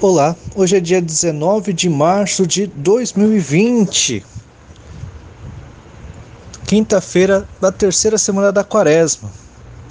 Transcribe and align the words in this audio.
Olá, 0.00 0.36
hoje 0.54 0.76
é 0.76 0.80
dia 0.80 1.02
19 1.02 1.72
de 1.72 1.90
março 1.90 2.46
de 2.46 2.68
2020, 2.68 4.24
quinta-feira 6.68 7.48
da 7.60 7.72
terceira 7.72 8.16
semana 8.16 8.52
da 8.52 8.62
quaresma. 8.62 9.28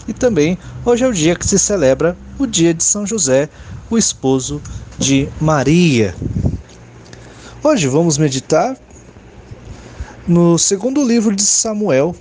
E 0.08 0.14
também 0.14 0.58
hoje 0.86 1.04
é 1.04 1.08
o 1.10 1.14
dia 1.14 1.36
que 1.36 1.46
se 1.46 1.60
celebra 1.60 2.18
o 2.40 2.48
dia 2.48 2.74
de 2.74 2.86
São 2.86 3.06
José, 3.06 3.50
o 3.90 3.98
esposo 3.98 4.62
de 4.98 5.28
Maria. 5.42 6.16
Hoje 7.62 7.86
vamos 7.90 8.18
meditar 8.18 8.78
no 10.26 10.58
segundo 10.58 11.06
livro 11.06 11.36
de 11.36 11.44
Samuel, 11.44 12.16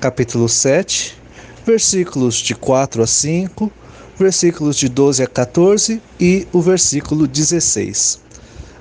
capítulo 0.00 0.48
7, 0.48 1.16
versículos 1.64 2.34
de 2.34 2.56
4 2.56 3.04
a 3.04 3.06
5 3.06 3.70
versículos 4.18 4.76
de 4.76 4.88
12 4.88 5.22
a 5.22 5.26
14 5.28 6.02
e 6.18 6.46
o 6.52 6.60
versículo 6.60 7.26
16. 7.26 8.20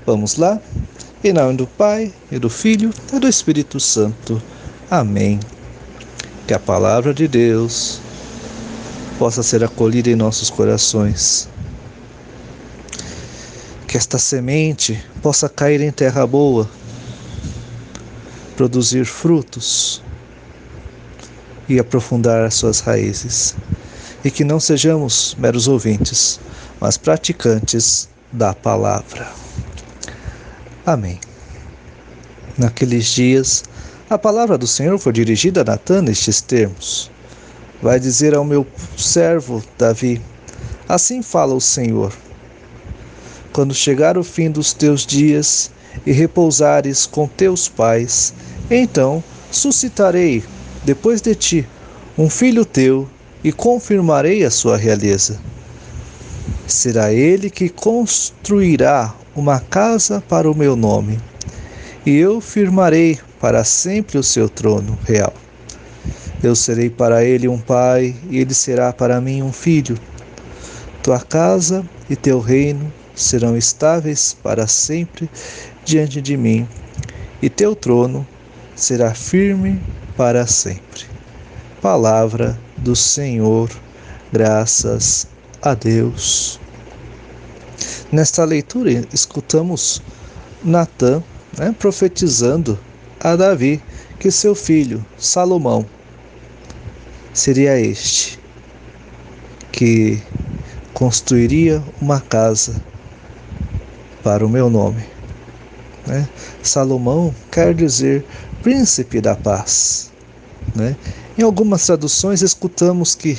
Vamos 0.06 0.36
lá? 0.36 0.60
Em 1.24 1.32
nome 1.32 1.58
do 1.58 1.68
Pai, 1.68 2.12
e 2.32 2.40
do 2.40 2.50
Filho 2.50 2.92
e 3.14 3.20
do 3.20 3.28
Espírito 3.28 3.80
Santo. 3.80 4.42
Amém. 4.90 5.40
Que 6.48 6.54
a 6.54 6.60
palavra 6.60 7.14
de 7.14 7.28
Deus 7.28 8.00
possa 9.20 9.44
ser 9.44 9.64
acolhida 9.64 10.10
em 10.10 10.16
nossos 10.16 10.50
corações. 10.50 11.48
Que 13.88 13.96
esta 13.96 14.18
semente 14.18 15.04
possa 15.22 15.48
cair 15.48 15.82
em 15.82 15.92
terra 15.92 16.26
boa, 16.26 16.68
produzir 18.56 19.06
frutos 19.06 20.02
e 21.70 21.80
aprofundar 21.80 22.44
as 22.44 22.56
suas 22.56 22.80
raízes 22.80 23.56
e 24.24 24.32
que 24.32 24.44
não 24.44 24.60
sejamos 24.60 25.36
meros 25.38 25.68
ouvintes, 25.68 26.40
mas 26.80 26.98
praticantes 26.98 28.10
da 28.32 28.54
palavra. 28.54 29.28
Amém. 30.86 31.20
Naqueles 32.58 33.06
dias, 33.06 33.64
a 34.10 34.18
palavra 34.18 34.58
do 34.58 34.66
Senhor 34.66 34.98
foi 34.98 35.14
dirigida 35.14 35.62
a 35.62 35.64
Natã 35.64 36.02
nestes 36.02 36.42
termos: 36.42 37.12
Vai 37.82 38.00
dizer 38.00 38.34
ao 38.34 38.44
meu 38.44 38.66
servo 38.98 39.64
Davi: 39.78 40.22
Assim 40.88 41.22
fala 41.22 41.54
o 41.54 41.62
Senhor. 41.62 42.14
Quando 43.52 43.74
chegar 43.74 44.18
o 44.18 44.24
fim 44.24 44.50
dos 44.50 44.74
teus 44.74 45.06
dias 45.06 45.72
e 46.06 46.12
repousares 46.12 47.06
com 47.06 47.28
teus 47.28 47.68
pais, 47.68 48.34
então 48.70 49.24
suscitarei 49.52 50.44
depois 50.84 51.22
de 51.22 51.36
ti 51.36 51.68
um 52.18 52.30
filho 52.30 52.64
teu 52.64 53.10
e 53.48 53.52
confirmarei 53.54 54.44
a 54.44 54.52
sua 54.52 54.76
realeza. 54.76 55.40
Será 56.68 57.14
ele 57.14 57.50
que 57.50 57.70
construirá 57.70 59.16
uma 59.34 59.62
casa 59.62 60.22
para 60.28 60.52
o 60.52 60.54
meu 60.54 60.76
nome, 60.76 61.18
e 62.06 62.18
eu 62.18 62.42
firmarei 62.42 63.18
para 63.40 63.64
sempre 63.64 64.18
o 64.18 64.24
seu 64.24 64.50
trono 64.50 65.00
real. 65.06 65.34
Eu 66.44 66.58
serei 66.58 66.90
para 66.90 67.24
ele 67.24 67.48
um 67.48 67.58
pai, 67.58 68.14
e 68.30 68.38
ele 68.38 68.54
será 68.54 68.92
para 68.92 69.22
mim 69.22 69.42
um 69.42 69.54
filho. 69.54 69.98
Tua 71.02 71.22
casa 71.22 71.86
e 72.10 72.18
teu 72.18 72.42
reino 72.42 72.92
serão 73.16 73.56
estáveis 73.56 74.36
para 74.44 74.68
sempre 74.68 75.30
diante 75.86 76.22
de 76.22 76.36
mim, 76.36 76.68
e 77.42 77.50
teu 77.50 77.74
trono 77.74 78.28
será 78.76 79.14
firme 79.14 79.82
para 80.18 80.46
sempre. 80.46 81.06
Palavra 81.82 82.67
do 82.78 82.96
Senhor, 82.96 83.70
graças 84.32 85.28
a 85.62 85.74
Deus. 85.74 86.60
Nesta 88.12 88.44
leitura, 88.44 89.06
escutamos 89.14 90.02
Natã 90.64 91.22
né, 91.58 91.76
profetizando 91.78 92.80
a 93.20 93.36
Davi 93.36 93.82
que 94.20 94.32
seu 94.32 94.56
filho, 94.56 95.06
Salomão, 95.18 95.86
seria 97.34 97.80
este 97.80 98.40
que 99.72 100.22
construiria 100.94 101.84
uma 102.02 102.20
casa 102.20 102.82
para 104.24 104.46
o 104.46 104.50
meu 104.50 104.70
nome. 104.70 105.04
Né? 106.08 106.28
Salomão 106.64 107.34
quer 107.52 107.76
dizer 107.76 108.26
príncipe 108.64 109.22
da 109.22 109.36
paz. 109.36 110.12
Né? 110.76 110.96
Em 111.38 111.44
algumas 111.44 111.86
traduções, 111.86 112.42
escutamos 112.42 113.14
que 113.14 113.38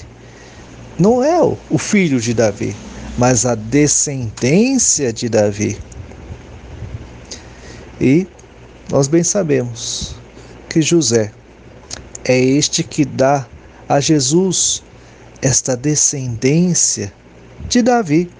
não 0.99 1.23
é 1.23 1.41
o 1.43 1.79
filho 1.79 2.21
de 2.21 2.33
Davi, 2.33 2.77
mas 3.17 3.45
a 3.45 3.57
descendência 3.57 5.13
de 5.13 5.29
Davi. 5.29 5.77
E 8.01 8.27
nós 8.89 9.09
bem 9.09 9.25
sabemos 9.25 10.15
que 10.69 10.81
José 10.81 11.33
é 12.25 12.39
este 12.39 12.85
que 12.85 13.05
dá 13.05 13.47
a 13.89 13.99
Jesus 13.99 14.83
esta 15.43 15.77
descendência 15.77 17.13
de 17.69 17.83
Davi. 17.83 18.31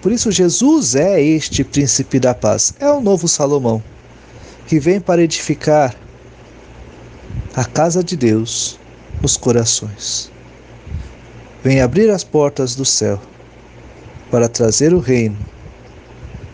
Por 0.00 0.12
isso, 0.12 0.30
Jesus 0.30 0.94
é 0.94 1.20
este 1.20 1.64
príncipe 1.64 2.20
da 2.20 2.34
paz, 2.34 2.74
é 2.78 2.88
o 2.88 3.00
novo 3.00 3.26
Salomão, 3.26 3.82
que 4.68 4.78
vem 4.78 5.00
para 5.00 5.22
edificar 5.22 5.96
a 7.56 7.64
casa 7.64 8.02
de 8.02 8.16
Deus 8.16 8.78
nos 9.22 9.36
corações. 9.36 10.30
Vem 11.62 11.80
abrir 11.80 12.10
as 12.10 12.24
portas 12.24 12.74
do 12.74 12.84
céu 12.84 13.20
para 14.30 14.48
trazer 14.48 14.92
o 14.92 14.98
reino 14.98 15.38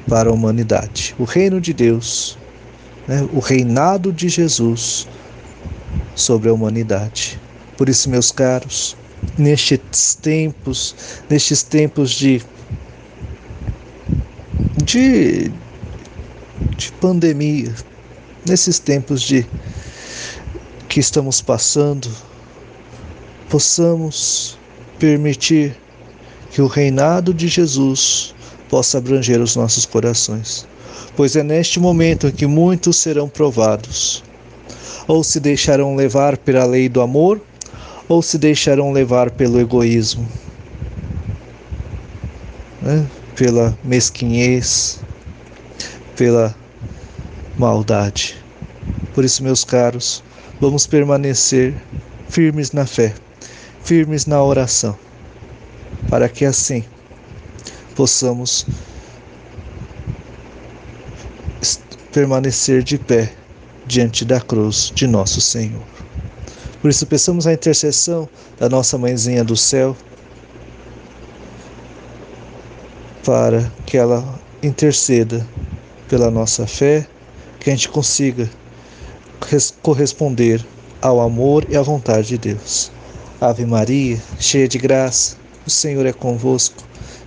para 0.07 0.29
a 0.29 0.33
humanidade, 0.33 1.15
o 1.19 1.25
reino 1.25 1.61
de 1.61 1.73
Deus, 1.73 2.37
né? 3.09 3.27
o 3.33 3.39
reinado 3.39 4.13
de 4.13 4.29
Jesus 4.29 5.09
sobre 6.15 6.49
a 6.49 6.53
humanidade. 6.53 7.41
Por 7.77 7.89
isso, 7.89 8.11
meus 8.11 8.31
caros, 8.31 8.97
nestes 9.39 10.15
tempos, 10.15 10.95
nestes 11.29 11.63
tempos 11.63 12.11
de 12.11 12.43
de, 14.85 15.51
de 16.77 16.93
pandemia, 17.01 17.75
nesses 18.47 18.79
tempos 18.79 19.23
de 19.23 19.47
que 20.91 20.99
estamos 20.99 21.41
passando, 21.41 22.11
possamos 23.49 24.59
permitir 24.99 25.77
que 26.51 26.61
o 26.61 26.67
reinado 26.67 27.33
de 27.33 27.47
Jesus 27.47 28.35
possa 28.69 28.99
abranger 28.99 29.41
os 29.41 29.55
nossos 29.55 29.87
corações. 29.87 30.67
Pois 31.15 31.37
é 31.37 31.45
neste 31.45 31.79
momento 31.79 32.33
que 32.33 32.45
muitos 32.45 32.97
serão 32.97 33.29
provados. 33.29 34.25
Ou 35.07 35.23
se 35.23 35.39
deixarão 35.39 35.95
levar 35.95 36.37
pela 36.37 36.65
lei 36.65 36.89
do 36.89 37.01
amor, 37.01 37.41
ou 38.09 38.21
se 38.21 38.37
deixarão 38.37 38.91
levar 38.91 39.31
pelo 39.31 39.61
egoísmo, 39.61 40.29
né? 42.83 43.07
pela 43.37 43.79
mesquinhez, 43.85 44.99
pela 46.17 46.53
maldade. 47.57 48.40
Por 49.21 49.25
isso, 49.27 49.43
meus 49.43 49.65
caros, 49.65 50.25
vamos 50.59 50.87
permanecer 50.87 51.77
firmes 52.27 52.73
na 52.73 52.87
fé, 52.87 53.15
firmes 53.85 54.25
na 54.25 54.43
oração, 54.43 54.97
para 56.09 56.27
que 56.27 56.43
assim 56.47 56.83
possamos 57.95 58.65
permanecer 62.11 62.83
de 62.83 62.97
pé 62.97 63.31
diante 63.87 64.25
da 64.25 64.41
cruz 64.41 64.91
de 64.97 65.07
nosso 65.07 65.39
Senhor. 65.39 65.85
Por 66.81 66.91
isso, 66.91 67.07
peçamos 67.07 67.47
a 67.47 67.53
intercessão 67.53 68.27
da 68.59 68.71
nossa 68.71 68.97
mãezinha 68.97 69.45
do 69.45 69.55
céu 69.55 69.95
para 73.23 73.71
que 73.85 73.99
ela 73.99 74.41
interceda 74.63 75.47
pela 76.09 76.31
nossa 76.31 76.67
fé, 76.67 77.07
que 77.61 77.69
a 77.69 77.75
gente 77.75 77.91
consiga 77.91 78.49
corresponder 79.83 80.65
ao 81.01 81.21
amor 81.21 81.67
e 81.69 81.77
à 81.77 81.83
vontade 81.83 82.29
de 82.29 82.39
Deus. 82.39 82.91
Ave 83.41 83.65
Maria, 83.65 84.21
cheia 84.39 84.69
de 84.69 84.79
graça, 84.79 85.37
o 85.67 85.71
Senhor 85.71 86.05
é 86.05 86.13
convosco. 86.13 86.83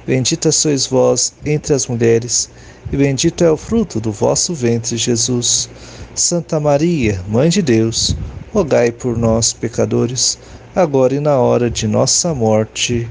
Bendita 0.05 0.51
sois 0.51 0.85
vós 0.85 1.33
entre 1.45 1.73
as 1.73 1.87
mulheres, 1.87 2.49
e 2.91 2.97
bendito 2.97 3.43
é 3.43 3.51
o 3.51 3.57
fruto 3.57 3.99
do 3.99 4.11
vosso 4.11 4.53
ventre, 4.53 4.97
Jesus. 4.97 5.69
Santa 6.13 6.59
Maria, 6.59 7.19
Mãe 7.27 7.49
de 7.49 7.61
Deus, 7.61 8.15
rogai 8.53 8.91
por 8.91 9.17
nós, 9.17 9.53
pecadores, 9.53 10.37
agora 10.75 11.15
e 11.15 11.19
na 11.19 11.37
hora 11.39 11.71
de 11.71 11.87
nossa 11.87 12.33
morte. 12.35 13.09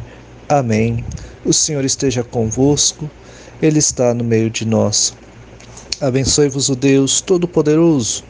Amém. 0.48 1.04
O 1.44 1.52
Senhor 1.52 1.84
esteja 1.84 2.22
convosco, 2.22 3.10
Ele 3.60 3.78
está 3.78 4.14
no 4.14 4.22
meio 4.22 4.48
de 4.50 4.64
nós. 4.64 5.12
Abençoe-vos 6.00 6.68
o 6.68 6.76
Deus 6.76 7.20
Todo-Poderoso. 7.20 8.22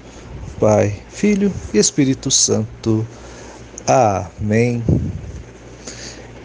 Pai, 0.63 0.95
Filho 1.09 1.53
e 1.75 1.79
Espírito 1.79 2.31
Santo. 2.31 3.05
Amém. 3.85 4.81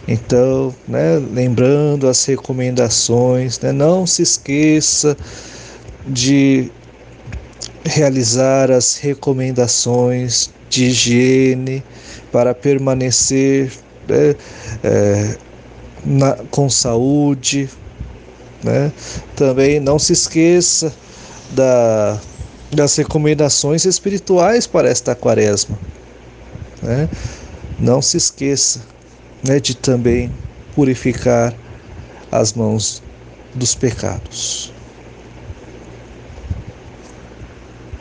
Então, 0.08 0.74
né, 0.88 1.22
lembrando 1.32 2.08
as 2.08 2.24
recomendações, 2.24 3.60
né, 3.60 3.70
não 3.70 4.08
se 4.08 4.22
esqueça 4.22 5.16
de 6.04 6.68
realizar 7.84 8.72
as 8.72 8.96
recomendações 8.96 10.50
de 10.68 10.86
higiene 10.86 11.84
para 12.32 12.52
permanecer 12.52 13.70
né, 14.08 14.34
é, 14.82 15.38
na, 16.04 16.32
com 16.50 16.68
saúde. 16.68 17.70
Né? 18.64 18.90
Também 19.36 19.78
não 19.78 19.96
se 19.96 20.12
esqueça 20.12 20.92
da, 21.52 22.20
das 22.72 22.96
recomendações 22.96 23.84
espirituais 23.84 24.66
para 24.66 24.88
esta 24.88 25.14
quaresma. 25.14 25.78
Né? 26.82 27.08
Não 27.78 28.02
se 28.02 28.16
esqueça 28.16 28.80
né, 29.46 29.58
de 29.60 29.74
também 29.74 30.32
purificar 30.74 31.54
as 32.30 32.52
mãos 32.52 33.02
dos 33.54 33.74
pecados. 33.74 34.72